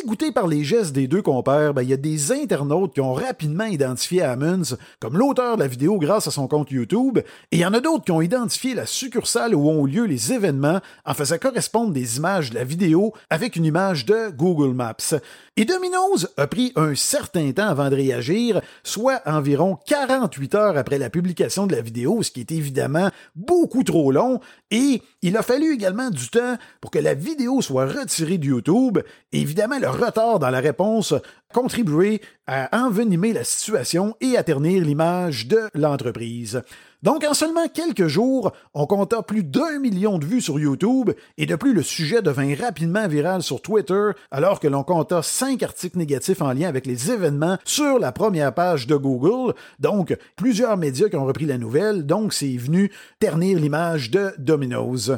Dégoûté 0.04 0.34
par 0.34 0.48
les 0.48 0.66
gestes 0.66 0.92
des 0.92 1.08
deux 1.08 1.22
compères, 1.22 1.74
ben, 1.74 1.82
il 1.82 1.88
y 1.88 1.94
a 1.94 1.98
des 1.98 2.34
internautes 2.34 2.94
qui 2.94 3.00
ont 3.00 3.14
rapidement 3.14 3.64
identifié 3.64 4.22
Ammons 4.22 4.76
comme 5.00 5.18
l'auteur 5.18 5.56
de 5.56 5.62
la 5.62 5.68
vidéo 5.70 5.98
grâce 5.98 6.28
à 6.28 6.32
son 6.32 6.50
compte 6.50 6.72
YouTube, 6.72 7.20
et 7.20 7.56
il 7.56 7.60
y 7.60 7.66
en 7.66 7.74
a 7.74 7.80
d'autres 7.80 8.04
qui 8.04 8.12
ont 8.12 8.22
identifié 8.22 8.74
la 8.76 8.86
succursale 8.86 9.56
où 9.56 9.70
ont 9.70 9.86
lieu 9.86 10.04
les 10.04 10.34
événements 10.34 10.82
en 11.06 11.14
faisant 11.14 11.38
correspondre 11.38 11.94
des 11.94 12.18
images 12.18 12.50
de 12.50 12.56
la 12.56 12.66
vidéo 12.66 13.14
avec 13.30 13.56
une 13.56 13.64
image 13.64 14.06
de 14.06 14.30
Google 14.30 14.74
Maps. 14.74 15.16
Et 15.56 15.64
Domino's 15.64 16.28
a 16.36 16.48
pris 16.48 16.74
un 16.76 16.96
certain 16.96 17.54
temps 17.54 17.68
avant 17.68 17.90
de 17.90 17.96
réagir, 17.96 18.60
soit 18.84 19.22
environ 19.26 19.78
48 19.86 20.56
heures 20.56 20.78
après 20.78 20.98
la 20.98 21.10
publication 21.10 21.66
de 21.66 21.76
la 21.76 21.82
vidéo, 21.82 22.24
ce 22.24 22.32
qui 22.32 22.42
est 22.42 22.52
évidemment 22.52 23.10
beaucoup 23.38 23.84
trop 23.86 24.12
long, 24.12 24.42
et 24.70 25.02
il 25.22 25.38
a 25.38 25.44
fallu 25.44 25.74
également 25.74 26.10
du 26.10 26.28
temps 26.28 26.58
pour 26.82 26.92
que 26.92 27.00
la 27.00 27.14
vidéo 27.14 27.62
soit 27.62 27.86
retirée 27.86 28.38
de 28.38 28.48
YouTube, 28.48 29.00
Évidemment, 29.34 29.80
le 29.80 29.90
retard 29.96 30.40
dans 30.40 30.50
la 30.50 30.60
réponse 30.60 31.14
contribué 31.54 32.22
à 32.48 32.70
envenimer 32.86 33.32
la 33.32 33.44
situation 33.44 34.16
et 34.20 34.38
à 34.38 34.44
ternir 34.44 34.84
l'image 34.84 35.48
de 35.48 35.70
l'entreprise. 35.74 36.62
Donc, 37.04 37.26
en 37.26 37.34
seulement 37.34 37.68
quelques 37.68 38.08
jours, 38.08 38.54
on 38.74 38.88
compta 38.88 39.22
plus 39.22 39.44
d'un 39.44 39.78
million 39.80 40.18
de 40.18 40.26
vues 40.26 40.42
sur 40.42 40.58
YouTube 40.58 41.12
et 41.38 41.46
de 41.46 41.56
plus, 41.56 41.74
le 41.74 41.84
sujet 41.84 42.22
devint 42.22 42.56
rapidement 42.56 43.08
viral 43.08 43.44
sur 43.44 43.62
Twitter 43.62 44.12
alors 44.32 44.60
que 44.62 44.70
l'on 44.70 44.84
compta 44.84 45.22
cinq 45.22 45.64
articles 45.64 45.98
négatifs 45.98 46.42
en 46.42 46.54
lien 46.54 46.70
avec 46.70 46.86
les 46.86 47.12
événements 47.12 47.58
sur 47.66 48.00
la 48.00 48.14
première 48.14 48.54
page 48.54 48.88
de 48.88 48.96
Google. 48.96 49.54
Donc, 49.80 50.18
plusieurs 50.38 50.78
médias 50.78 51.10
qui 51.10 51.18
ont 51.18 51.26
repris 51.26 51.46
la 51.46 51.58
nouvelle, 51.58 52.06
donc 52.06 52.34
c'est 52.34 52.56
venu 52.56 52.90
ternir 53.20 53.60
l'image 53.60 54.10
de 54.10 54.32
Domino's. 54.38 55.12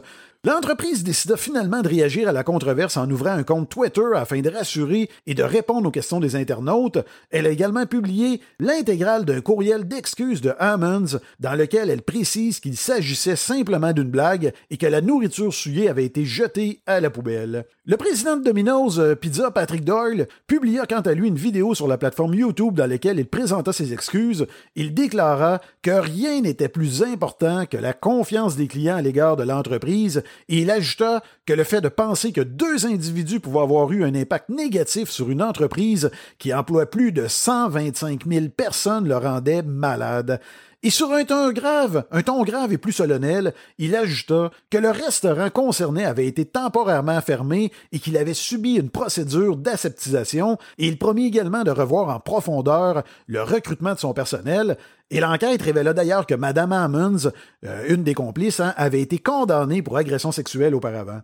L'entreprise 0.46 1.04
décida 1.04 1.38
finalement 1.38 1.82
de 1.82 1.88
réagir 1.88 2.30
à 2.30 2.32
la 2.32 2.44
controverse 2.44 2.98
en 2.98 3.10
ouvrant 3.10 3.32
un 3.32 3.42
compte 3.42 3.68
Twitter 3.68 4.06
afin 4.14 4.42
de 4.42 4.50
rassurer 4.52 5.10
et 5.26 5.34
de 5.34 5.42
répondre 5.42 5.88
aux 5.88 5.92
questions 5.92 6.20
des 6.20 6.36
internautes. 6.36 7.00
Elle 7.32 7.48
a 7.48 7.50
également 7.50 7.88
publié 7.88 8.42
l'intégrale 8.60 9.26
d'un 9.26 9.42
courriel 9.42 9.88
d'excuses 9.88 10.42
de 10.42 10.54
Hammonds 10.60 11.18
dans 11.40 11.56
lequel 11.56 11.90
elle 11.90 12.04
précise 12.04 12.60
qu'il 12.60 12.78
s'agissait 12.78 13.36
simplement 13.36 13.92
d'une 13.92 14.12
blague 14.12 14.54
et 14.70 14.78
que 14.78 14.86
la 14.86 15.02
nourriture 15.02 15.52
souillée 15.52 15.90
avait 15.90 16.06
été 16.06 16.26
jetée 16.26 16.80
à 16.86 17.00
la 17.00 17.10
poubelle. 17.10 17.66
Le 17.88 17.98
président 17.98 18.36
de 18.36 18.44
Domino's 18.44 18.98
euh, 18.98 19.14
Pizza, 19.14 19.52
Patrick 19.52 19.84
Doyle, 19.84 20.28
publia 20.48 20.88
quant 20.88 21.02
à 21.02 21.14
lui 21.14 21.28
une 21.28 21.36
vidéo 21.36 21.76
sur 21.76 21.88
la 21.88 22.00
plateforme 22.00 22.34
YouTube 22.34 22.74
dans 22.74 22.90
laquelle 22.90 23.20
il 23.20 23.28
présenta 23.28 23.74
ses 23.74 23.94
excuses. 23.94 24.48
Il 24.76 24.96
déclara 24.96 25.62
que 25.84 25.92
rien 25.92 26.42
n'était 26.42 26.68
plus 26.68 27.04
important 27.04 27.68
que 27.68 27.78
la 27.78 27.94
confiance 27.94 28.56
des 28.56 28.66
clients 28.68 28.96
à 28.96 29.04
l'égard 29.04 29.36
de 29.36 29.44
l'entreprise 29.44 30.24
et 30.50 30.62
il 30.62 30.72
ajouta 30.72 31.22
que 31.46 31.54
le 31.54 31.64
fait 31.64 31.82
de 31.82 31.90
penser 31.90 32.32
que 32.32 32.42
deux 32.42 32.88
individus 32.88 33.40
pouvaient 33.40 33.60
avoir 33.60 33.92
eu 33.92 34.04
un 34.04 34.16
impact 34.16 34.50
négatif 34.50 35.12
sur 35.12 35.30
une 35.30 35.44
entreprise 35.44 36.10
qui 36.40 36.56
emploie 36.56 36.88
plus 36.88 37.12
de 37.12 37.28
125 37.28 38.26
000 38.26 38.48
personnes 38.50 39.08
le 39.08 39.18
rendait 39.18 39.62
malade. 39.62 40.42
Et 40.86 40.92
sur 40.92 41.12
un 41.14 41.26
ton 41.26 41.52
grave, 41.52 42.06
un 42.12 42.22
ton 42.22 42.44
grave 42.44 42.72
et 42.72 42.78
plus 42.78 42.92
solennel, 42.92 43.56
il 43.80 43.96
ajouta 43.96 44.52
que 44.70 44.78
le 44.78 44.92
restaurant 44.92 45.50
concerné 45.50 46.06
avait 46.06 46.28
été 46.28 46.46
temporairement 46.46 47.20
fermé 47.22 47.72
et 47.92 47.98
qu'il 47.98 48.16
avait 48.18 48.36
subi 48.36 48.76
une 48.76 48.92
procédure 48.92 49.58
d'aseptisation 49.58 50.60
et 50.78 50.88
il 50.88 51.00
promit 51.00 51.26
également 51.26 51.64
de 51.64 51.72
revoir 51.72 52.16
en 52.16 52.20
profondeur 52.20 53.02
le 53.26 53.42
recrutement 53.42 53.96
de 53.96 54.00
son 54.00 54.14
personnel. 54.14 54.78
Et 55.10 55.20
l'enquête 55.20 55.64
révéla 55.64 55.94
d'ailleurs 55.94 56.28
que 56.28 56.36
Madame 56.36 56.72
Ammons, 56.72 57.32
euh, 57.66 57.86
une 57.90 58.04
des 58.04 58.14
complices, 58.14 58.60
hein, 58.60 58.76
avait 58.78 59.02
été 59.02 59.18
condamnée 59.18 59.82
pour 59.82 59.98
agression 59.98 60.32
sexuelle 60.32 60.76
auparavant. 60.76 61.22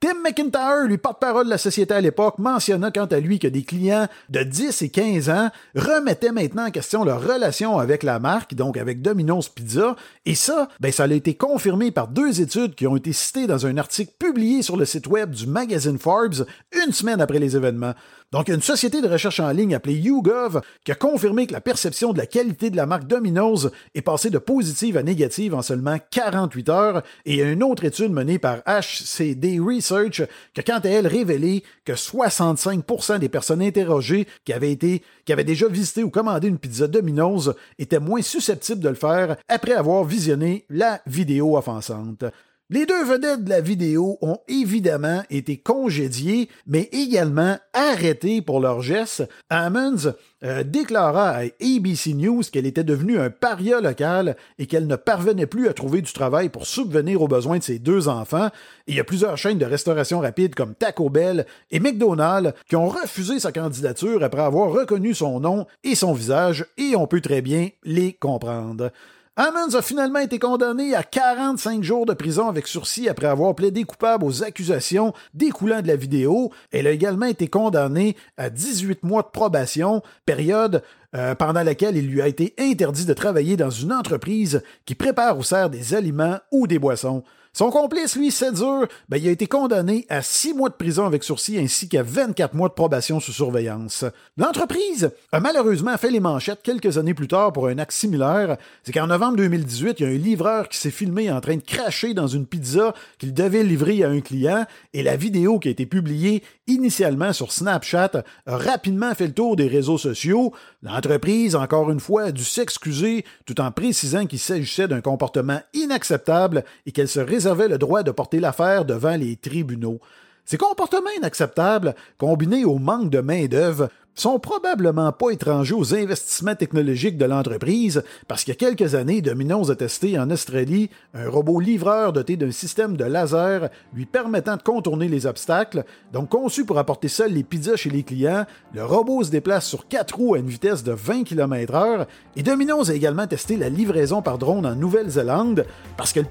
Tim 0.00 0.14
McIntyre, 0.24 0.86
lui 0.86 0.96
porte-parole 0.96 1.44
de 1.44 1.50
la 1.50 1.58
société 1.58 1.92
à 1.92 2.00
l'époque, 2.00 2.38
mentionna 2.38 2.90
quant 2.90 3.04
à 3.04 3.20
lui 3.20 3.38
que 3.38 3.48
des 3.48 3.64
clients 3.64 4.08
de 4.30 4.42
10 4.42 4.80
et 4.80 4.88
15 4.88 5.28
ans 5.28 5.50
remettaient 5.74 6.32
maintenant 6.32 6.68
en 6.68 6.70
question 6.70 7.04
leur 7.04 7.22
relation 7.22 7.78
avec 7.78 8.02
la 8.02 8.18
marque, 8.18 8.54
donc 8.54 8.78
avec 8.78 9.02
Domino's 9.02 9.50
Pizza, 9.50 9.96
et 10.24 10.34
ça, 10.34 10.68
ben 10.80 10.90
ça 10.90 11.04
a 11.04 11.12
été 11.12 11.34
confirmé 11.34 11.90
par 11.90 12.08
deux 12.08 12.40
études 12.40 12.76
qui 12.76 12.86
ont 12.86 12.96
été 12.96 13.12
citées 13.12 13.46
dans 13.46 13.66
un 13.66 13.76
article 13.76 14.14
publié 14.18 14.62
sur 14.62 14.78
le 14.78 14.86
site 14.86 15.06
web 15.06 15.32
du 15.32 15.46
magazine 15.46 15.98
Forbes 15.98 16.46
une 16.82 16.92
semaine 16.92 17.20
après 17.20 17.38
les 17.38 17.54
événements. 17.54 17.92
Donc, 18.32 18.48
une 18.48 18.62
société 18.62 19.02
de 19.02 19.08
recherche 19.08 19.40
en 19.40 19.50
ligne 19.50 19.74
appelée 19.74 19.96
YouGov 19.96 20.62
qui 20.84 20.92
a 20.92 20.94
confirmé 20.94 21.46
que 21.46 21.52
la 21.52 21.60
perception 21.60 22.12
de 22.14 22.18
la 22.18 22.26
qualité 22.26 22.70
de 22.70 22.76
la 22.76 22.86
marque 22.86 23.06
Domino's 23.06 23.68
est 23.94 24.02
passée 24.02 24.30
de 24.30 24.38
positive 24.38 24.96
à 24.96 25.02
négative 25.02 25.52
en 25.52 25.62
seulement 25.62 25.98
48 26.10 26.68
heures, 26.70 27.02
et 27.26 27.42
une 27.42 27.62
autre 27.62 27.84
étude 27.84 28.12
menée 28.12 28.38
par 28.38 28.62
HCD 28.66 29.58
Research 29.58 29.89
qui 30.12 30.60
a 30.60 30.62
quant 30.62 30.78
à 30.78 30.88
elle 30.88 31.06
révélé 31.06 31.62
que 31.84 31.92
65% 31.92 33.18
des 33.18 33.28
personnes 33.28 33.62
interrogées 33.62 34.26
qui 34.44 34.52
avaient 34.52 34.72
été, 34.72 35.02
qui 35.24 35.32
avaient 35.32 35.44
déjà 35.44 35.68
visité 35.68 36.02
ou 36.02 36.10
commandé 36.10 36.48
une 36.48 36.58
pizza 36.58 36.86
Domino's 36.86 37.52
étaient 37.78 37.98
moins 37.98 38.22
susceptibles 38.22 38.80
de 38.80 38.88
le 38.88 38.94
faire 38.94 39.36
après 39.48 39.74
avoir 39.74 40.04
visionné 40.04 40.64
la 40.68 41.00
vidéo 41.06 41.56
offensante. 41.56 42.24
Les 42.72 42.86
deux 42.86 43.04
vedettes 43.04 43.42
de 43.42 43.50
la 43.50 43.60
vidéo 43.60 44.16
ont 44.22 44.38
évidemment 44.46 45.24
été 45.28 45.56
congédiées, 45.56 46.48
mais 46.68 46.88
également 46.92 47.56
arrêtées 47.72 48.42
pour 48.42 48.60
leurs 48.60 48.80
gestes. 48.80 49.28
Ammons 49.48 50.14
euh, 50.44 50.62
déclara 50.62 51.30
à 51.30 51.40
ABC 51.40 52.14
News 52.14 52.42
qu'elle 52.52 52.66
était 52.66 52.84
devenue 52.84 53.18
un 53.18 53.28
paria 53.28 53.80
local 53.80 54.36
et 54.60 54.66
qu'elle 54.66 54.86
ne 54.86 54.94
parvenait 54.94 55.46
plus 55.46 55.66
à 55.66 55.72
trouver 55.72 56.00
du 56.00 56.12
travail 56.12 56.48
pour 56.48 56.64
subvenir 56.64 57.22
aux 57.22 57.26
besoins 57.26 57.58
de 57.58 57.64
ses 57.64 57.80
deux 57.80 58.06
enfants. 58.06 58.50
il 58.86 58.94
y 58.94 59.00
a 59.00 59.04
plusieurs 59.04 59.36
chaînes 59.36 59.58
de 59.58 59.64
restauration 59.64 60.20
rapide 60.20 60.54
comme 60.54 60.76
Taco 60.76 61.10
Bell 61.10 61.46
et 61.72 61.80
McDonald's 61.80 62.52
qui 62.68 62.76
ont 62.76 62.88
refusé 62.88 63.40
sa 63.40 63.50
candidature 63.50 64.22
après 64.22 64.42
avoir 64.42 64.70
reconnu 64.70 65.12
son 65.12 65.40
nom 65.40 65.66
et 65.82 65.96
son 65.96 66.12
visage, 66.12 66.64
et 66.78 66.94
on 66.94 67.08
peut 67.08 67.20
très 67.20 67.42
bien 67.42 67.70
les 67.82 68.12
comprendre. 68.12 68.92
Ammons 69.36 69.76
a 69.76 69.80
finalement 69.80 70.18
été 70.18 70.40
condamné 70.40 70.94
à 70.94 71.04
45 71.04 71.84
jours 71.84 72.04
de 72.04 72.14
prison 72.14 72.48
avec 72.48 72.66
sursis 72.66 73.08
après 73.08 73.28
avoir 73.28 73.54
plaidé 73.54 73.84
coupable 73.84 74.24
aux 74.24 74.42
accusations 74.42 75.14
découlant 75.34 75.82
de 75.82 75.86
la 75.86 75.94
vidéo. 75.94 76.50
Elle 76.72 76.88
a 76.88 76.90
également 76.90 77.26
été 77.26 77.46
condamnée 77.46 78.16
à 78.36 78.50
18 78.50 79.04
mois 79.04 79.22
de 79.22 79.28
probation, 79.28 80.02
période 80.26 80.82
euh, 81.14 81.36
pendant 81.36 81.62
laquelle 81.62 81.96
il 81.96 82.08
lui 82.08 82.20
a 82.20 82.26
été 82.26 82.54
interdit 82.58 83.06
de 83.06 83.14
travailler 83.14 83.56
dans 83.56 83.70
une 83.70 83.92
entreprise 83.92 84.62
qui 84.84 84.96
prépare 84.96 85.38
ou 85.38 85.44
sert 85.44 85.70
des 85.70 85.94
aliments 85.94 86.40
ou 86.50 86.66
des 86.66 86.80
boissons. 86.80 87.22
Son 87.52 87.70
complice, 87.70 88.14
lui, 88.14 88.30
Setzer, 88.30 88.86
ben, 89.08 89.16
il 89.16 89.26
a 89.26 89.32
été 89.32 89.48
condamné 89.48 90.06
à 90.08 90.22
six 90.22 90.54
mois 90.54 90.68
de 90.68 90.74
prison 90.74 91.04
avec 91.04 91.24
sursis 91.24 91.58
ainsi 91.58 91.88
qu'à 91.88 92.04
24 92.04 92.54
mois 92.54 92.68
de 92.68 92.74
probation 92.74 93.18
sous 93.18 93.32
surveillance. 93.32 94.04
L'entreprise 94.36 95.10
a 95.32 95.40
malheureusement 95.40 95.96
fait 95.98 96.12
les 96.12 96.20
manchettes 96.20 96.62
quelques 96.62 96.96
années 96.96 97.12
plus 97.12 97.26
tard 97.26 97.52
pour 97.52 97.66
un 97.66 97.78
acte 97.78 97.92
similaire. 97.92 98.56
C'est 98.84 98.92
qu'en 98.92 99.08
novembre 99.08 99.36
2018, 99.36 99.98
il 99.98 100.02
y 100.02 100.06
a 100.06 100.12
un 100.12 100.16
livreur 100.16 100.68
qui 100.68 100.78
s'est 100.78 100.92
filmé 100.92 101.30
en 101.32 101.40
train 101.40 101.56
de 101.56 101.62
cracher 101.62 102.14
dans 102.14 102.28
une 102.28 102.46
pizza 102.46 102.94
qu'il 103.18 103.34
devait 103.34 103.64
livrer 103.64 104.04
à 104.04 104.08
un 104.08 104.20
client 104.20 104.64
et 104.92 105.02
la 105.02 105.16
vidéo 105.16 105.58
qui 105.58 105.68
a 105.68 105.72
été 105.72 105.86
publiée 105.86 106.44
initialement 106.68 107.32
sur 107.32 107.50
Snapchat 107.50 108.12
a 108.46 108.56
rapidement 108.56 109.12
fait 109.16 109.26
le 109.26 109.34
tour 109.34 109.56
des 109.56 109.66
réseaux 109.66 109.98
sociaux. 109.98 110.54
L'entreprise, 110.82 111.56
encore 111.56 111.90
une 111.90 112.00
fois, 112.00 112.24
a 112.24 112.32
dû 112.32 112.42
s'excuser 112.42 113.26
tout 113.44 113.60
en 113.60 113.70
précisant 113.70 114.24
qu'il 114.24 114.38
s'agissait 114.38 114.88
d'un 114.88 115.02
comportement 115.02 115.60
inacceptable 115.74 116.64
et 116.86 116.92
qu'elle 116.92 117.08
se 117.08 117.20
réservait 117.20 117.68
le 117.68 117.76
droit 117.76 118.02
de 118.02 118.10
porter 118.10 118.40
l'affaire 118.40 118.86
devant 118.86 119.16
les 119.16 119.36
tribunaux. 119.36 120.00
Ces 120.46 120.56
comportements 120.56 121.10
inacceptables, 121.18 121.94
combinés 122.16 122.64
au 122.64 122.78
manque 122.78 123.10
de 123.10 123.20
main-d'œuvre, 123.20 123.90
sont 124.14 124.38
probablement 124.38 125.12
pas 125.12 125.30
étrangers 125.30 125.74
aux 125.74 125.94
investissements 125.94 126.54
technologiques 126.54 127.16
de 127.16 127.24
l'entreprise, 127.24 128.02
parce 128.28 128.44
qu'il 128.44 128.52
y 128.52 128.56
a 128.56 128.58
quelques 128.58 128.94
années, 128.94 129.22
Domino's 129.22 129.70
a 129.70 129.76
testé 129.76 130.18
en 130.18 130.30
Australie 130.30 130.90
un 131.14 131.28
robot 131.28 131.60
livreur 131.60 132.12
doté 132.12 132.36
d'un 132.36 132.50
système 132.50 132.96
de 132.96 133.04
laser 133.04 133.68
lui 133.94 134.06
permettant 134.06 134.56
de 134.56 134.62
contourner 134.62 135.08
les 135.08 135.26
obstacles. 135.26 135.84
Donc 136.12 136.28
conçu 136.28 136.64
pour 136.64 136.78
apporter 136.78 137.08
seul 137.08 137.32
les 137.32 137.42
pizzas 137.42 137.76
chez 137.76 137.90
les 137.90 138.02
clients, 138.02 138.44
le 138.74 138.84
robot 138.84 139.24
se 139.24 139.30
déplace 139.30 139.66
sur 139.66 139.88
quatre 139.88 140.16
roues 140.16 140.34
à 140.34 140.38
une 140.38 140.48
vitesse 140.48 140.84
de 140.84 140.92
20 140.92 141.24
km/h. 141.24 142.06
Et 142.36 142.42
Domino's 142.42 142.90
a 142.90 142.94
également 142.94 143.26
testé 143.26 143.56
la 143.56 143.68
livraison 143.68 144.22
par 144.22 144.38
drone 144.38 144.66
en 144.66 144.74
Nouvelle-Zélande, 144.74 145.64
parce 145.96 146.12
que 146.12 146.20
le 146.20 146.26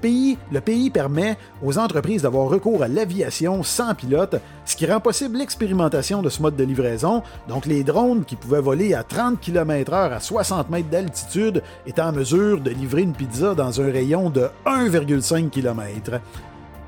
pays, 0.60 0.90
permet 0.90 1.36
aux 1.62 1.78
entreprises 1.78 2.22
d'avoir 2.22 2.48
recours 2.48 2.82
à 2.82 2.88
l'aviation 2.88 3.62
sans 3.62 3.94
pilote, 3.94 4.36
ce 4.64 4.76
qui 4.76 4.86
rend 4.86 5.00
possible 5.00 5.38
l'expérimentation 5.38 6.22
de 6.22 6.28
ce 6.28 6.42
mode 6.42 6.56
de 6.56 6.64
livraison. 6.64 7.22
Donc 7.48 7.66
les 7.70 7.84
drones 7.84 8.24
qui 8.24 8.36
pouvaient 8.36 8.60
voler 8.60 8.94
à 8.94 9.04
30 9.04 9.40
km/h 9.40 10.12
à 10.12 10.20
60 10.20 10.70
mètres 10.70 10.90
d'altitude 10.90 11.62
étaient 11.86 12.02
en 12.02 12.12
mesure 12.12 12.60
de 12.60 12.70
livrer 12.70 13.02
une 13.02 13.12
pizza 13.12 13.54
dans 13.54 13.80
un 13.80 13.90
rayon 13.90 14.28
de 14.28 14.48
1,5 14.66 15.50
km. 15.50 16.20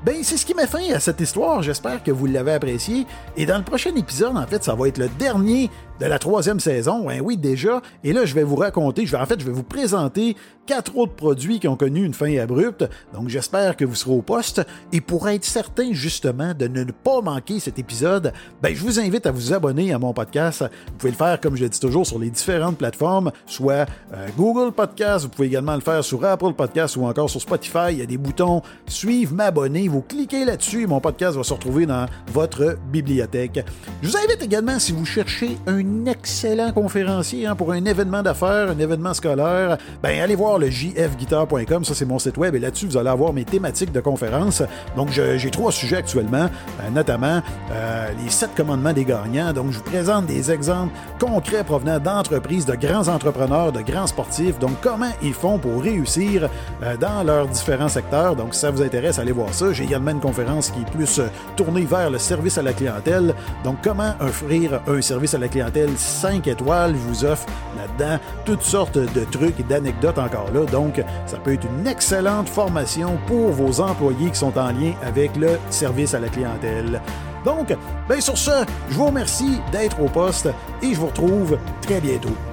Ben, 0.05 0.17
c'est 0.21 0.35
ce 0.35 0.45
qui 0.45 0.53
met 0.53 0.67
fin 0.67 0.93
à 0.93 0.99
cette 0.99 1.21
histoire. 1.21 1.63
J'espère 1.63 2.03
que 2.03 2.11
vous 2.11 2.25
l'avez 2.25 2.51
apprécié. 2.51 3.07
Et 3.37 3.45
dans 3.45 3.57
le 3.57 3.63
prochain 3.63 3.95
épisode, 3.95 4.35
en 4.35 4.45
fait, 4.45 4.61
ça 4.61 4.75
va 4.75 4.89
être 4.89 4.97
le 4.97 5.07
dernier 5.07 5.69
de 6.03 6.09
la 6.09 6.19
troisième 6.19 6.59
saison. 6.59 7.05
Ben 7.07 7.21
oui, 7.21 7.37
déjà. 7.37 7.81
Et 8.03 8.11
là, 8.11 8.25
je 8.25 8.35
vais 8.35 8.43
vous 8.43 8.57
raconter, 8.57 9.05
je 9.05 9.11
vais, 9.11 9.21
en 9.21 9.25
fait, 9.25 9.39
je 9.39 9.45
vais 9.45 9.53
vous 9.53 9.63
présenter 9.63 10.35
quatre 10.65 10.97
autres 10.97 11.13
produits 11.13 11.59
qui 11.59 11.67
ont 11.67 11.75
connu 11.75 12.03
une 12.03 12.13
fin 12.13 12.37
abrupte. 12.37 12.89
Donc, 13.13 13.29
j'espère 13.29 13.75
que 13.75 13.85
vous 13.85 13.95
serez 13.95 14.11
au 14.11 14.21
poste. 14.21 14.61
Et 14.91 15.01
pour 15.01 15.27
être 15.29 15.45
certain, 15.45 15.91
justement, 15.91 16.53
de 16.53 16.67
ne 16.67 16.83
pas 16.85 17.21
manquer 17.21 17.59
cet 17.59 17.79
épisode, 17.79 18.33
ben, 18.61 18.73
je 18.75 18.81
vous 18.81 18.99
invite 18.99 19.25
à 19.25 19.31
vous 19.31 19.53
abonner 19.53 19.93
à 19.93 19.99
mon 19.99 20.13
podcast. 20.13 20.63
Vous 20.87 20.93
pouvez 20.97 21.11
le 21.11 21.17
faire, 21.17 21.39
comme 21.39 21.55
je 21.55 21.63
le 21.63 21.69
dis 21.69 21.79
toujours, 21.79 22.05
sur 22.05 22.19
les 22.19 22.29
différentes 22.29 22.77
plateformes, 22.77 23.31
soit 23.45 23.87
euh, 24.13 24.27
Google 24.37 24.71
Podcast, 24.73 25.25
vous 25.25 25.29
pouvez 25.29 25.47
également 25.47 25.75
le 25.75 25.81
faire 25.81 26.03
sur 26.03 26.23
Apple 26.25 26.53
Podcast 26.53 26.97
ou 26.97 27.05
encore 27.05 27.29
sur 27.29 27.41
Spotify. 27.41 27.91
Il 27.91 27.99
y 27.99 28.01
a 28.01 28.05
des 28.05 28.17
boutons 28.17 28.61
suivre, 28.87 29.33
m'abonner. 29.33 29.87
Vous 29.87 30.01
cliquez 30.01 30.45
là-dessus 30.45 30.83
et 30.83 30.87
mon 30.87 30.99
podcast 30.99 31.37
va 31.37 31.43
se 31.43 31.53
retrouver 31.53 31.85
dans 31.85 32.05
votre 32.31 32.77
bibliothèque. 32.91 33.65
Je 34.01 34.09
vous 34.09 34.17
invite 34.17 34.41
également, 34.41 34.79
si 34.79 34.91
vous 34.91 35.05
cherchez 35.05 35.57
un 35.67 35.92
excellent 36.05 36.71
conférencier 36.71 37.47
hein, 37.47 37.55
pour 37.55 37.71
un 37.71 37.83
événement 37.85 38.21
d'affaires, 38.21 38.69
un 38.69 38.79
événement 38.79 39.13
scolaire, 39.13 39.77
ben, 40.01 40.19
allez 40.21 40.35
voir 40.35 40.57
le 40.57 40.69
jfguitar.com, 40.69 41.83
ça 41.83 41.93
c'est 41.93 42.05
mon 42.05 42.19
site 42.19 42.37
web, 42.37 42.55
et 42.55 42.59
là-dessus 42.59 42.87
vous 42.87 42.97
allez 42.97 43.09
avoir 43.09 43.33
mes 43.33 43.45
thématiques 43.45 43.91
de 43.91 43.99
conférences. 43.99 44.63
Donc 44.95 45.09
j'ai 45.11 45.51
trois 45.51 45.71
sujets 45.71 45.97
actuellement, 45.97 46.45
euh, 46.81 46.89
notamment 46.93 47.41
euh, 47.71 48.07
les 48.23 48.29
sept 48.29 48.51
commandements 48.55 48.93
des 48.93 49.05
gagnants. 49.05 49.53
Donc 49.53 49.71
je 49.71 49.77
vous 49.77 49.83
présente 49.83 50.25
des 50.25 50.51
exemples 50.51 50.93
concrets 51.19 51.63
provenant 51.63 51.99
d'entreprises, 51.99 52.65
de 52.65 52.75
grands 52.75 53.07
entrepreneurs, 53.07 53.71
de 53.71 53.81
grands 53.81 54.07
sportifs. 54.07 54.59
Donc 54.59 54.73
comment 54.81 55.11
ils 55.21 55.33
font 55.33 55.57
pour 55.57 55.81
réussir 55.81 56.49
euh, 56.83 56.97
dans 56.97 57.23
leurs 57.23 57.47
différents 57.47 57.89
secteurs. 57.89 58.35
Donc 58.35 58.53
si 58.53 58.61
ça 58.61 58.71
vous 58.71 58.81
intéresse, 58.81 59.19
allez 59.19 59.31
voir 59.31 59.53
ça. 59.53 59.73
J'ai 59.73 59.83
également 59.83 60.11
une 60.11 60.19
conférence 60.19 60.69
qui 60.69 60.81
est 60.81 60.91
plus 60.91 61.21
tournée 61.55 61.85
vers 61.85 62.09
le 62.09 62.17
service 62.17 62.57
à 62.57 62.61
la 62.61 62.73
clientèle. 62.73 63.35
Donc 63.63 63.77
comment 63.83 64.13
offrir 64.19 64.81
un 64.87 65.01
service 65.01 65.33
à 65.33 65.37
la 65.37 65.47
clientèle 65.47 65.72
5 65.95 66.47
étoiles. 66.47 66.93
Je 66.93 67.09
vous 67.09 67.25
offre 67.25 67.45
là-dedans 67.77 68.19
toutes 68.45 68.61
sortes 68.61 68.97
de 68.97 69.23
trucs 69.25 69.59
et 69.59 69.63
d'anecdotes 69.63 70.17
encore 70.17 70.51
là. 70.53 70.65
Donc, 70.65 71.01
ça 71.25 71.37
peut 71.37 71.53
être 71.53 71.67
une 71.79 71.87
excellente 71.87 72.49
formation 72.49 73.17
pour 73.27 73.51
vos 73.51 73.81
employés 73.81 74.29
qui 74.29 74.39
sont 74.39 74.57
en 74.57 74.67
lien 74.67 74.93
avec 75.03 75.35
le 75.35 75.59
service 75.69 76.13
à 76.13 76.19
la 76.19 76.29
clientèle. 76.29 77.01
Donc, 77.45 77.75
bien 78.07 78.21
sur 78.21 78.37
ce, 78.37 78.65
je 78.89 78.95
vous 78.95 79.07
remercie 79.07 79.59
d'être 79.71 80.01
au 80.01 80.07
poste 80.07 80.49
et 80.81 80.93
je 80.93 80.99
vous 80.99 81.07
retrouve 81.07 81.57
très 81.81 81.99
bientôt. 81.99 82.52